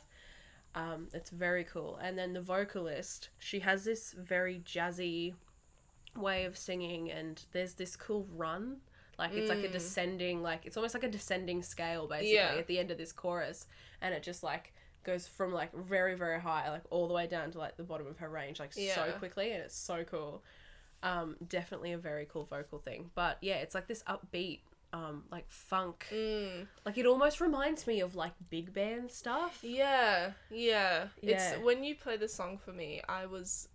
[0.75, 1.97] Um, it's very cool.
[1.97, 5.35] And then the vocalist, she has this very jazzy
[6.17, 8.79] way of singing, and there's this cool run.
[9.19, 9.73] Like it's like a Mm.
[9.73, 12.55] descending, like it's almost like a descending scale basically Yeah.
[12.57, 13.67] at the end of this chorus,
[14.01, 14.73] and it just like
[15.05, 18.07] goes from like very very high like all the way down to like the bottom
[18.09, 20.43] of her range like so quickly and it's so cool
[21.05, 24.61] um definitely a very cool vocal thing but yeah it's like this upbeat
[24.93, 26.67] um like funk Mm.
[26.85, 31.09] like it almost reminds me of like big band stuff Yeah, yeah.
[31.23, 31.53] Yeah.
[31.55, 33.69] It's when you play the song for me, I was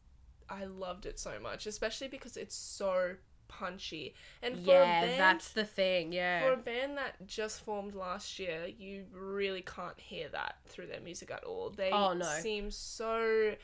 [0.50, 3.16] I loved it so much, especially because it's so
[3.60, 4.14] punchy.
[4.42, 7.94] And for yeah a band that's the thing Yeah, for a band that just formed
[7.96, 11.70] last year, you really can't hear that through their music at all.
[11.70, 12.26] They Oh, no.
[12.26, 13.56] seem so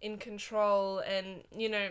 [0.00, 1.88] in control and you know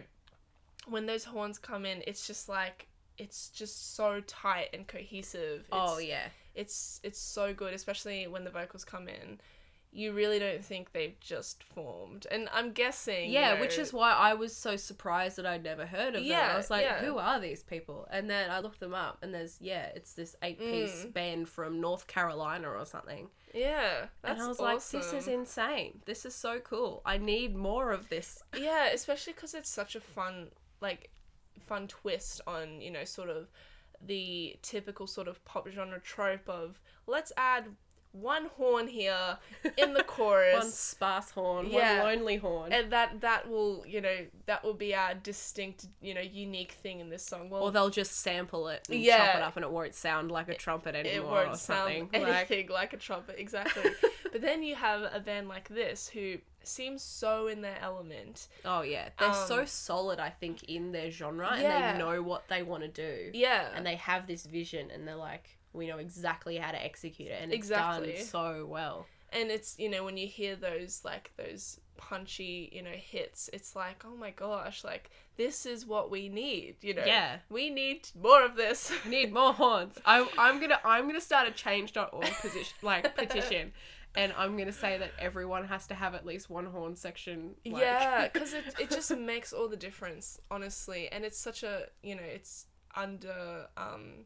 [0.88, 2.88] when those horns come in, it's just like
[3.18, 5.66] it's just so tight and cohesive.
[5.72, 9.40] oh yeah it's it's so good, especially when the vocals come in.
[9.94, 13.26] You really don't think they've just formed, and I'm guessing.
[13.28, 16.22] you yeah know- which is why i was so surprised that i'd never heard of
[16.22, 17.00] them Yeah, i was like yeah.
[17.00, 20.36] who are these people and then i looked them up and there's yeah it's this
[20.44, 21.14] eight piece Mm.
[21.14, 24.66] band from north carolina or something yeah, that's and i was awesome.
[25.00, 29.34] like this is insane this is so cool i need more of this yeah, especially
[29.34, 30.48] because it's such a fun
[30.80, 31.10] like
[31.60, 33.52] fun twist on you know sort of
[34.04, 37.66] the typical sort of pop genre trope of let's add
[38.14, 39.38] one horn here
[39.78, 40.54] in the chorus.
[40.64, 42.04] one sparse horn Yeah.
[42.04, 46.14] one lonely horn and that that will you know that will be our distinct you
[46.14, 47.50] know unique thing in this song.
[47.50, 50.50] Well, or they'll just sample it and chop it up and it won't sound like
[50.50, 51.16] a trumpet anymore.
[51.16, 52.94] it won't or sound something like anything like...
[52.94, 53.92] a trumpet exactly
[54.32, 58.82] but then you have a band like this who seems so in their element oh
[58.84, 61.90] yeah they're so Um, solid i think in their genre Yeah.
[61.92, 65.08] and they know what they want to do yeah and they have this vision and
[65.08, 69.06] they're like we know exactly how to execute it and it's done so well.
[69.34, 73.76] And it's you know when you hear those like those punchy you know hits it's
[73.76, 77.04] like oh my gosh like this is what we need you know?
[77.06, 77.38] Yeah.
[77.50, 78.92] we need more of this.
[79.06, 79.98] We need more horns.
[80.06, 83.72] I'm, I'm gonna i'm gonna start a change.org position like petition
[84.16, 87.82] and i'm gonna say that everyone has to have at least one horn section like...
[87.82, 92.16] yeah because it, it just makes all the difference honestly and it's such a you
[92.16, 94.26] know it's under um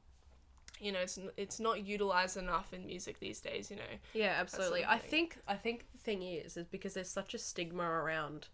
[0.80, 3.84] you know it's, it's not utilized enough in music these days you know
[4.14, 4.82] Yeah, absolutely.
[4.82, 8.48] the I think I think the thing is is because there's such a stigma around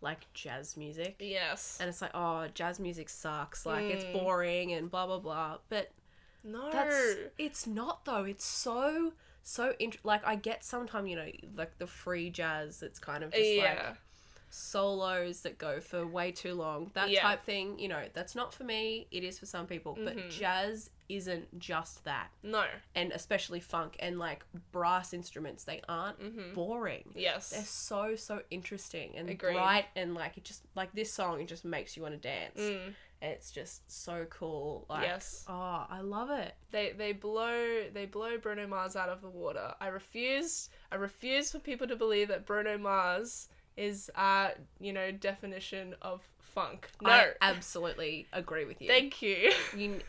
[0.00, 1.16] like jazz music.
[1.20, 4.12] yes And it's like, oh, jazz music sucks, like it's Mm.
[4.12, 5.58] boring and blah blah blah.
[5.70, 5.90] But
[6.42, 8.24] no that's it's not though.
[8.24, 12.98] It's so so int- like I get sometimes, you know, like the free jazz that's
[12.98, 13.96] kind of just yeah like
[14.54, 16.90] solos that go for way too long.
[16.94, 17.22] That Yeah.
[17.22, 19.08] type thing, you know, that's not for me.
[19.10, 20.04] It is for some people, Mhm.
[20.04, 22.30] but jazz isn't just that.
[22.42, 26.54] no And especially funk and like brass instruments, they aren't Mhm.
[26.54, 27.12] boring.
[27.14, 29.52] yes They're so so interesting and Agreed.
[29.54, 32.58] bright and like it just like this song it just makes you want to dance.
[32.58, 32.94] Mm.
[33.20, 34.86] And it's just so cool.
[34.88, 35.44] Like Yes.
[35.48, 36.54] oh, I love it.
[36.70, 39.74] They they blow they blow Bruno Mars out of the water.
[39.80, 45.10] I refuse I refuse for people to believe that Bruno Mars is uh you know
[45.10, 46.88] definition of funk.
[47.02, 47.10] No.
[47.10, 48.88] I absolutely agree with you.
[48.88, 49.52] Thank you.
[49.76, 50.00] you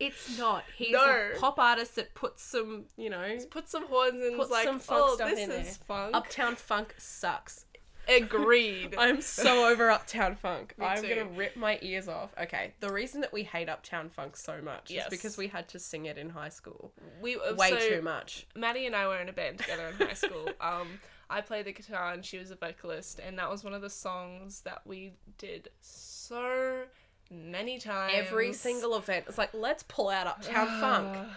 [0.00, 0.64] it's not.
[0.76, 1.30] He's No.
[1.34, 4.36] a pop artist that puts some, you know, Put some horns in.
[4.36, 5.86] Put like, some funk oh, stuff this in is there.
[5.86, 6.16] funk.
[6.16, 7.66] Uptown Funk sucks.
[8.08, 8.94] Agreed.
[8.98, 10.74] I'm so over Uptown Funk.
[10.80, 11.08] I'm too.
[11.08, 12.34] gonna rip my ears off.
[12.40, 15.04] Okay, the reason that we hate Uptown Funk so much Yes.
[15.06, 16.92] is because we had to sing it in high school.
[17.22, 18.46] we uh, Way so too much.
[18.54, 20.50] Maddie and I were in a band together in high school.
[20.60, 23.82] Um, I played the guitar and she was a vocalist, and that was one of
[23.82, 26.84] the songs that we did so
[27.30, 28.12] many times.
[28.14, 31.28] Every single event, it's like let's pull out Uptown Funk,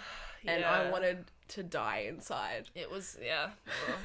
[0.45, 2.69] and I wanted to die inside.
[2.75, 3.49] It was yeah,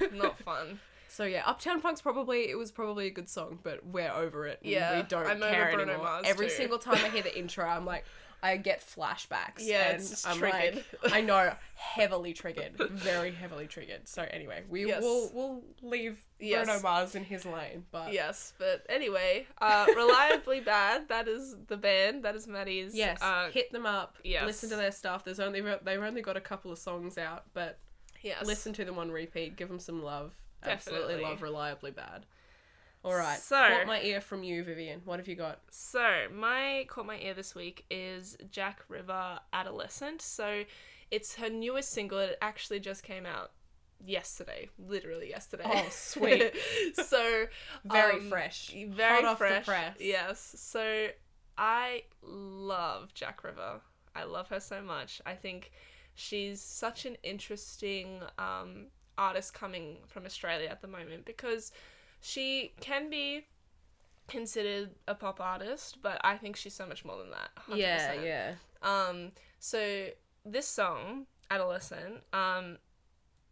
[0.00, 0.80] well, not fun.
[1.08, 4.60] So yeah, Uptown Funk's probably it was probably a good song, but we're over it.
[4.62, 5.98] Yeah, we don't I'm care anymore.
[5.98, 6.54] Mars Every too.
[6.54, 8.04] single time I hear the intro, I'm like,
[8.42, 9.60] I get flashbacks.
[9.60, 10.84] Yeah, and it's I'm triggered.
[11.04, 14.08] like, I know, heavily triggered, very heavily triggered.
[14.08, 15.00] So anyway, we Yes.
[15.02, 16.66] will we'll leave Yes.
[16.66, 21.08] Bruno Mars in his lane, but Yes, but anyway, uh, reliably bad.
[21.08, 22.24] That is the band.
[22.24, 22.94] That is Maddie's.
[22.96, 24.16] yes, uh, hit them up.
[24.24, 24.44] yes.
[24.44, 25.24] listen to their stuff.
[25.24, 27.78] There's only they've only got a couple of songs out, but
[28.22, 28.44] yes.
[28.44, 29.56] listen to them on repeat.
[29.56, 30.34] Give them some love.
[30.64, 32.26] Absolutely love reliably bad.
[33.04, 35.02] All right, So- caught my ear from you, Vivian.
[35.04, 35.60] What have you got?
[35.70, 40.22] So my caught my ear this week is Jack River Adolescent.
[40.22, 40.64] So
[41.10, 42.18] it's her newest single.
[42.18, 43.50] It actually just came out
[44.04, 45.64] yesterday, literally yesterday.
[45.66, 46.52] Oh, sweet.
[46.94, 47.46] so
[47.84, 48.72] Very um, fresh.
[48.88, 49.66] very Hot fresh.
[49.98, 50.54] Yes.
[50.58, 51.08] So
[51.58, 53.80] I love Jack River.
[54.14, 55.20] I love her so much.
[55.26, 55.72] I think
[56.14, 58.86] she's such an interesting um,
[59.18, 61.72] artist coming from Australia at the moment because
[62.22, 63.46] she can be
[64.28, 67.50] considered a pop artist, but I think she's so much more than that.
[67.68, 67.76] 100%.
[67.76, 68.54] Yeah, yeah.
[68.80, 70.06] Um, so
[70.46, 72.78] this song, Adolescent, um,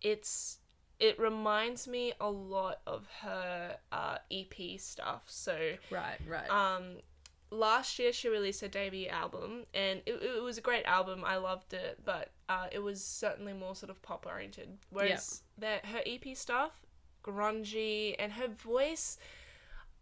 [0.00, 0.58] it's
[0.98, 5.22] it reminds me a lot of her uh, EP stuff.
[5.26, 6.50] So Right, right.
[6.50, 6.98] um,
[7.50, 11.24] last year she released her debut album, and it, it was a great album.
[11.24, 14.78] I loved it, but uh, it was certainly more sort of pop oriented.
[14.90, 16.84] Whereas that her EP stuff,
[17.22, 19.18] grungy, and her voice.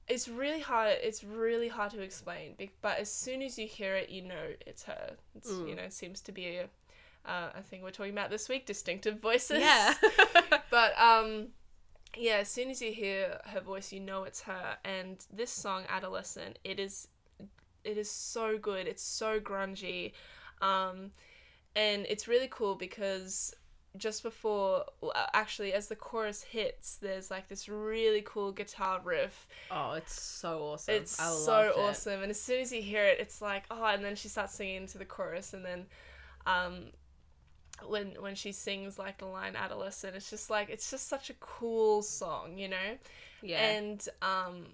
[0.07, 0.97] It's really hard.
[1.03, 2.55] It's really hard to explain.
[2.81, 5.17] But as soon as you hear it, you know it's her.
[5.37, 5.69] It's Mm.
[5.69, 6.69] you know seems to be a,
[7.27, 8.65] uh, a thing we're talking about this week.
[8.65, 9.61] Distinctive voices.
[9.61, 9.95] yeah.
[10.71, 11.49] But um
[12.17, 14.79] yeah, as soon as you hear her voice, you know it's her.
[14.85, 17.09] And this song, Adolescent, it is
[17.85, 18.87] it is so good.
[18.87, 20.13] It's so grungy.
[20.63, 21.11] Um
[21.77, 23.55] and it's really cool because
[23.99, 24.85] just before
[25.35, 29.49] actually as the chorus hits, there's like this really cool guitar riff.
[29.71, 30.95] oh, it's so awesome.
[30.95, 31.77] It's I so it.
[31.77, 32.23] awesome.
[32.23, 34.87] And as soon as you hear it, it's like, oh, and then she starts singing
[34.89, 35.87] to the chorus and then
[36.47, 36.87] um
[37.87, 41.35] when when she sings like the line adolescent, it's just like it's just such a
[41.35, 42.99] cool song, you know?
[43.43, 43.59] Yeah.
[43.59, 44.67] And um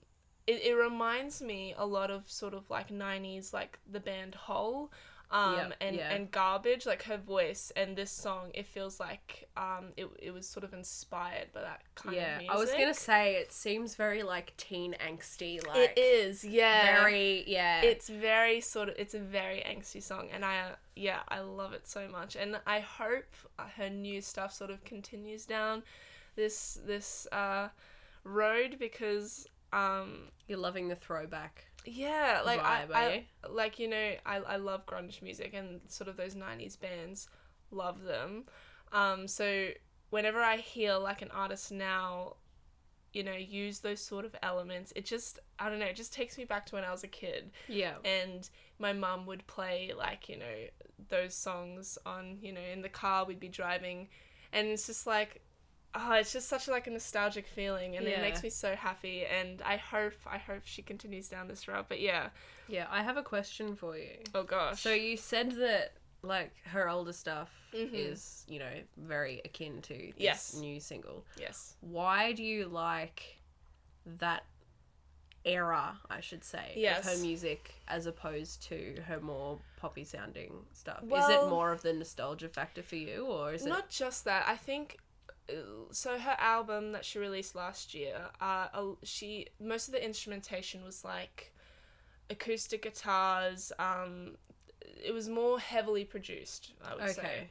[0.47, 4.91] it, it reminds me a lot of sort of like 90s like the band Hole
[5.35, 6.15] um Yep, and yeah.
[6.15, 10.49] and garbage like her voice and this song it feels like um it, it was
[10.49, 12.35] sort of inspired by that kind yeah.
[12.37, 12.57] of music.
[12.57, 17.01] I was gonna say it seems very like teen angsty, like it is, yeah.
[17.01, 17.83] very yeah.
[17.83, 21.73] it's very sort of it's a very angsty song and i uh, yeah i love
[21.73, 23.25] it so much and i hope
[23.77, 25.83] her new stuff sort of continues down
[26.37, 27.69] this this uh
[28.23, 31.67] road because um You're loving the throwback.
[31.85, 36.17] Yeah like I, I like you know I, I love grunge music and sort of
[36.17, 37.29] those 90s bands
[37.71, 38.45] love them.
[38.93, 39.69] Um so
[40.11, 42.35] whenever i hear like an artist now
[43.13, 46.39] you know use those sort of elements it just i don't know it just takes
[46.39, 47.51] me back to when i was a kid.
[47.69, 47.95] Yeah.
[48.05, 50.67] and my mum would play like you know
[51.09, 54.09] those songs on you know in the car we'd be driving.
[54.53, 55.41] And it's just like
[55.95, 59.63] oh it's just such like a nostalgic feeling and it makes me so happy and
[59.63, 62.29] i hope i hope she continues down this route but yeah
[62.69, 62.87] Yeah.
[62.91, 64.17] I have a question for you.
[64.35, 67.91] oh gosh So you said that like her older stuff Mhm.
[67.93, 70.55] is, you know, very akin to this Yes.
[70.55, 71.25] new single.
[71.37, 73.41] yes Why do you like
[74.07, 74.45] that
[75.45, 81.03] era, I should say, of her music as opposed to her more poppy sounding stuff?
[81.11, 84.47] is it more of the nostalgia factor for you or is it not just that
[84.49, 84.99] i think
[85.91, 88.67] so her album that she released last year uh
[89.03, 91.53] she most of the instrumentation was like
[92.31, 94.37] acoustic guitars um
[94.81, 97.49] it was more heavily produced i would it say okay?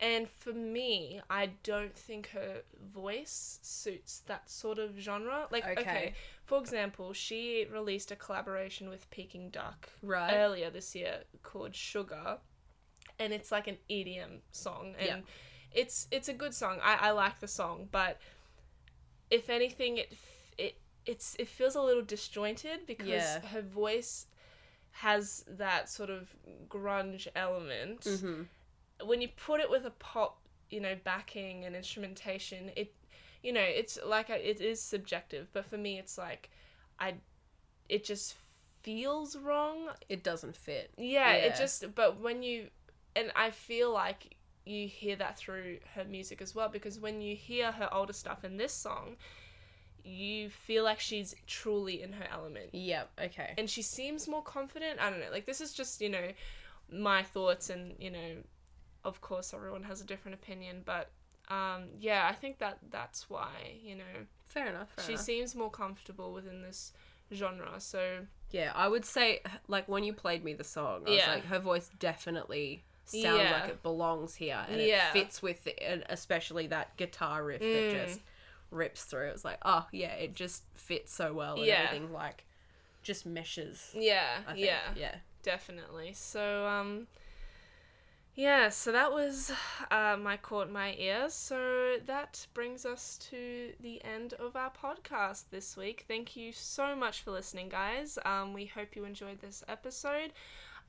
[0.00, 5.46] And for me, I don't think her voice suits that sort of genre.
[5.52, 6.14] Like, okay, Okay.
[6.44, 10.34] for example, she released a collaboration with Peking Duk Right.
[10.34, 12.38] earlier this year called Sugar,
[13.20, 15.20] and it's like an EDM song, and Yeah.
[15.74, 16.78] It's it's a good song.
[16.82, 18.18] I, I like the song, but
[19.30, 20.12] if anything, it
[20.56, 23.40] it it's it feels a little disjointed because Yeah.
[23.46, 24.26] her voice
[24.98, 26.34] has that sort of
[26.68, 28.02] grunge element.
[28.02, 28.42] Mm-hmm.
[29.06, 30.38] When you put it with a pop,
[30.70, 32.94] you know, backing and instrumentation, it,
[33.42, 35.48] you know, it's like a, it is subjective.
[35.52, 36.48] But for me, it's like,
[37.00, 37.14] I,
[37.88, 38.36] it just
[38.82, 39.88] feels wrong.
[40.08, 40.92] It doesn't fit.
[40.96, 41.92] Yeah, it just.
[41.96, 42.68] But when you,
[43.16, 47.36] and I feel like you hear that through her music as well because when you
[47.36, 49.16] hear her older stuff in this song,
[50.04, 53.04] you feel like she's truly in her element Yeah.
[53.20, 53.54] Okay.
[53.56, 55.00] and she seems more confident.
[55.00, 55.30] I don't know.
[55.32, 56.28] Like this is just you know
[56.90, 58.36] my thoughts, and you know,
[59.04, 61.10] of course everyone has a different opinion, but
[61.48, 63.50] um, yeah, I think that that's why
[63.82, 64.04] you know
[64.44, 64.90] Fair enough.
[64.96, 65.24] Fair she enough.
[65.24, 66.92] seems more comfortable within this
[67.32, 67.80] genre.
[67.80, 71.34] So Yeah, I would say like when you played me the song, I was Yeah.
[71.34, 73.52] like her voice definitely sounds Yeah.
[73.60, 75.08] like it belongs here and Yeah.
[75.08, 77.72] it fits with it, and especially that guitar riff Mm.
[77.92, 78.20] that just
[78.70, 79.28] rips through.
[79.28, 81.84] It's like, oh yeah, it just fits so well and Yeah.
[81.88, 82.44] everything like
[83.02, 83.90] just meshes.
[83.94, 84.66] yeah, I think.
[84.66, 85.16] yeah, Yeah.
[85.42, 86.12] definitely.
[86.14, 87.06] So um.
[88.36, 89.52] Yeah, so that was
[89.92, 91.30] uh, my caught my ear.
[91.30, 96.04] So that brings us to the end of our podcast this week.
[96.08, 98.18] Thank you so much for listening, guys.
[98.24, 100.32] Um, we hope you enjoyed this episode.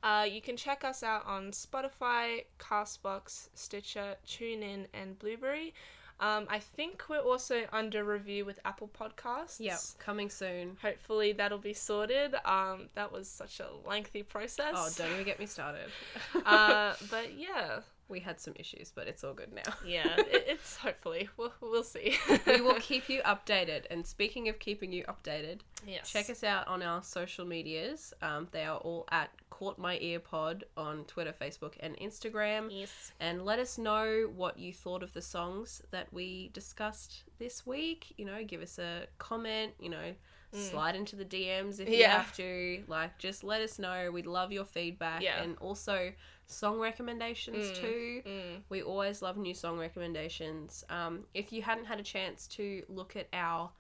[0.06, 5.74] Uh, you can check us out on Spotify, Castbox, Stitcher, TuneIn, and Blubrry.
[6.20, 9.60] Um, I think we're also under review with Apple Podcasts.
[9.60, 9.80] Yep.
[9.98, 10.78] Coming soon.
[10.80, 12.36] Hopefully that'll be sorted.
[12.46, 14.76] Um, that was such a lengthy process.
[14.76, 15.90] Oh, don't even get me started.
[16.46, 19.74] uh, but yeah, we had some issues, but it's all good now.
[19.86, 22.18] yeah, it, it's hopefully we'll we'll see.
[22.46, 23.84] we will keep you updated.
[23.90, 26.12] And speaking of keeping you updated, yes.
[26.12, 28.14] check us out on our social medias.
[28.22, 32.68] Um, they are all at Caught My Ear Pod on Twitter, Facebook, and Instagram.
[32.70, 33.12] Yes.
[33.20, 38.14] And let us know what you thought of the songs that we discussed this week.
[38.18, 40.14] You know, give us a comment, you know,
[40.54, 42.10] slide into the DMs if you Mm.
[42.10, 42.84] Have to.
[42.88, 44.10] Like, just let us know.
[44.12, 45.22] We'd love your feedback.
[45.22, 45.42] Yeah.
[45.42, 46.12] And also
[46.48, 48.22] song recommendations too.
[48.26, 48.62] Mm.
[48.70, 50.84] We always love new song recommendations.
[50.90, 53.72] Um, if you hadn't had a chance to look at our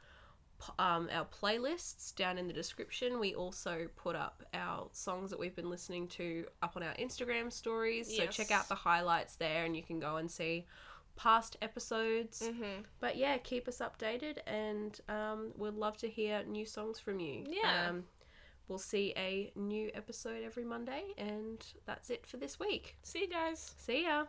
[0.79, 5.55] um, our playlists down in the description, we also put up our songs that we've
[5.55, 8.15] been listening to up on our Instagram stories.
[8.15, 10.65] So check out the highlights there, and you can go and see
[11.15, 12.41] past episodes.
[12.41, 12.83] Mm-hmm.
[12.99, 17.43] But yeah, keep us updated, and um, we'd love to hear new songs from you.
[17.47, 17.89] Yeah.
[17.89, 18.05] Um,
[18.67, 22.95] we'll see a new episode every Monday, and that's it for this week.
[23.03, 23.73] See you guys.
[23.77, 24.25] See ya.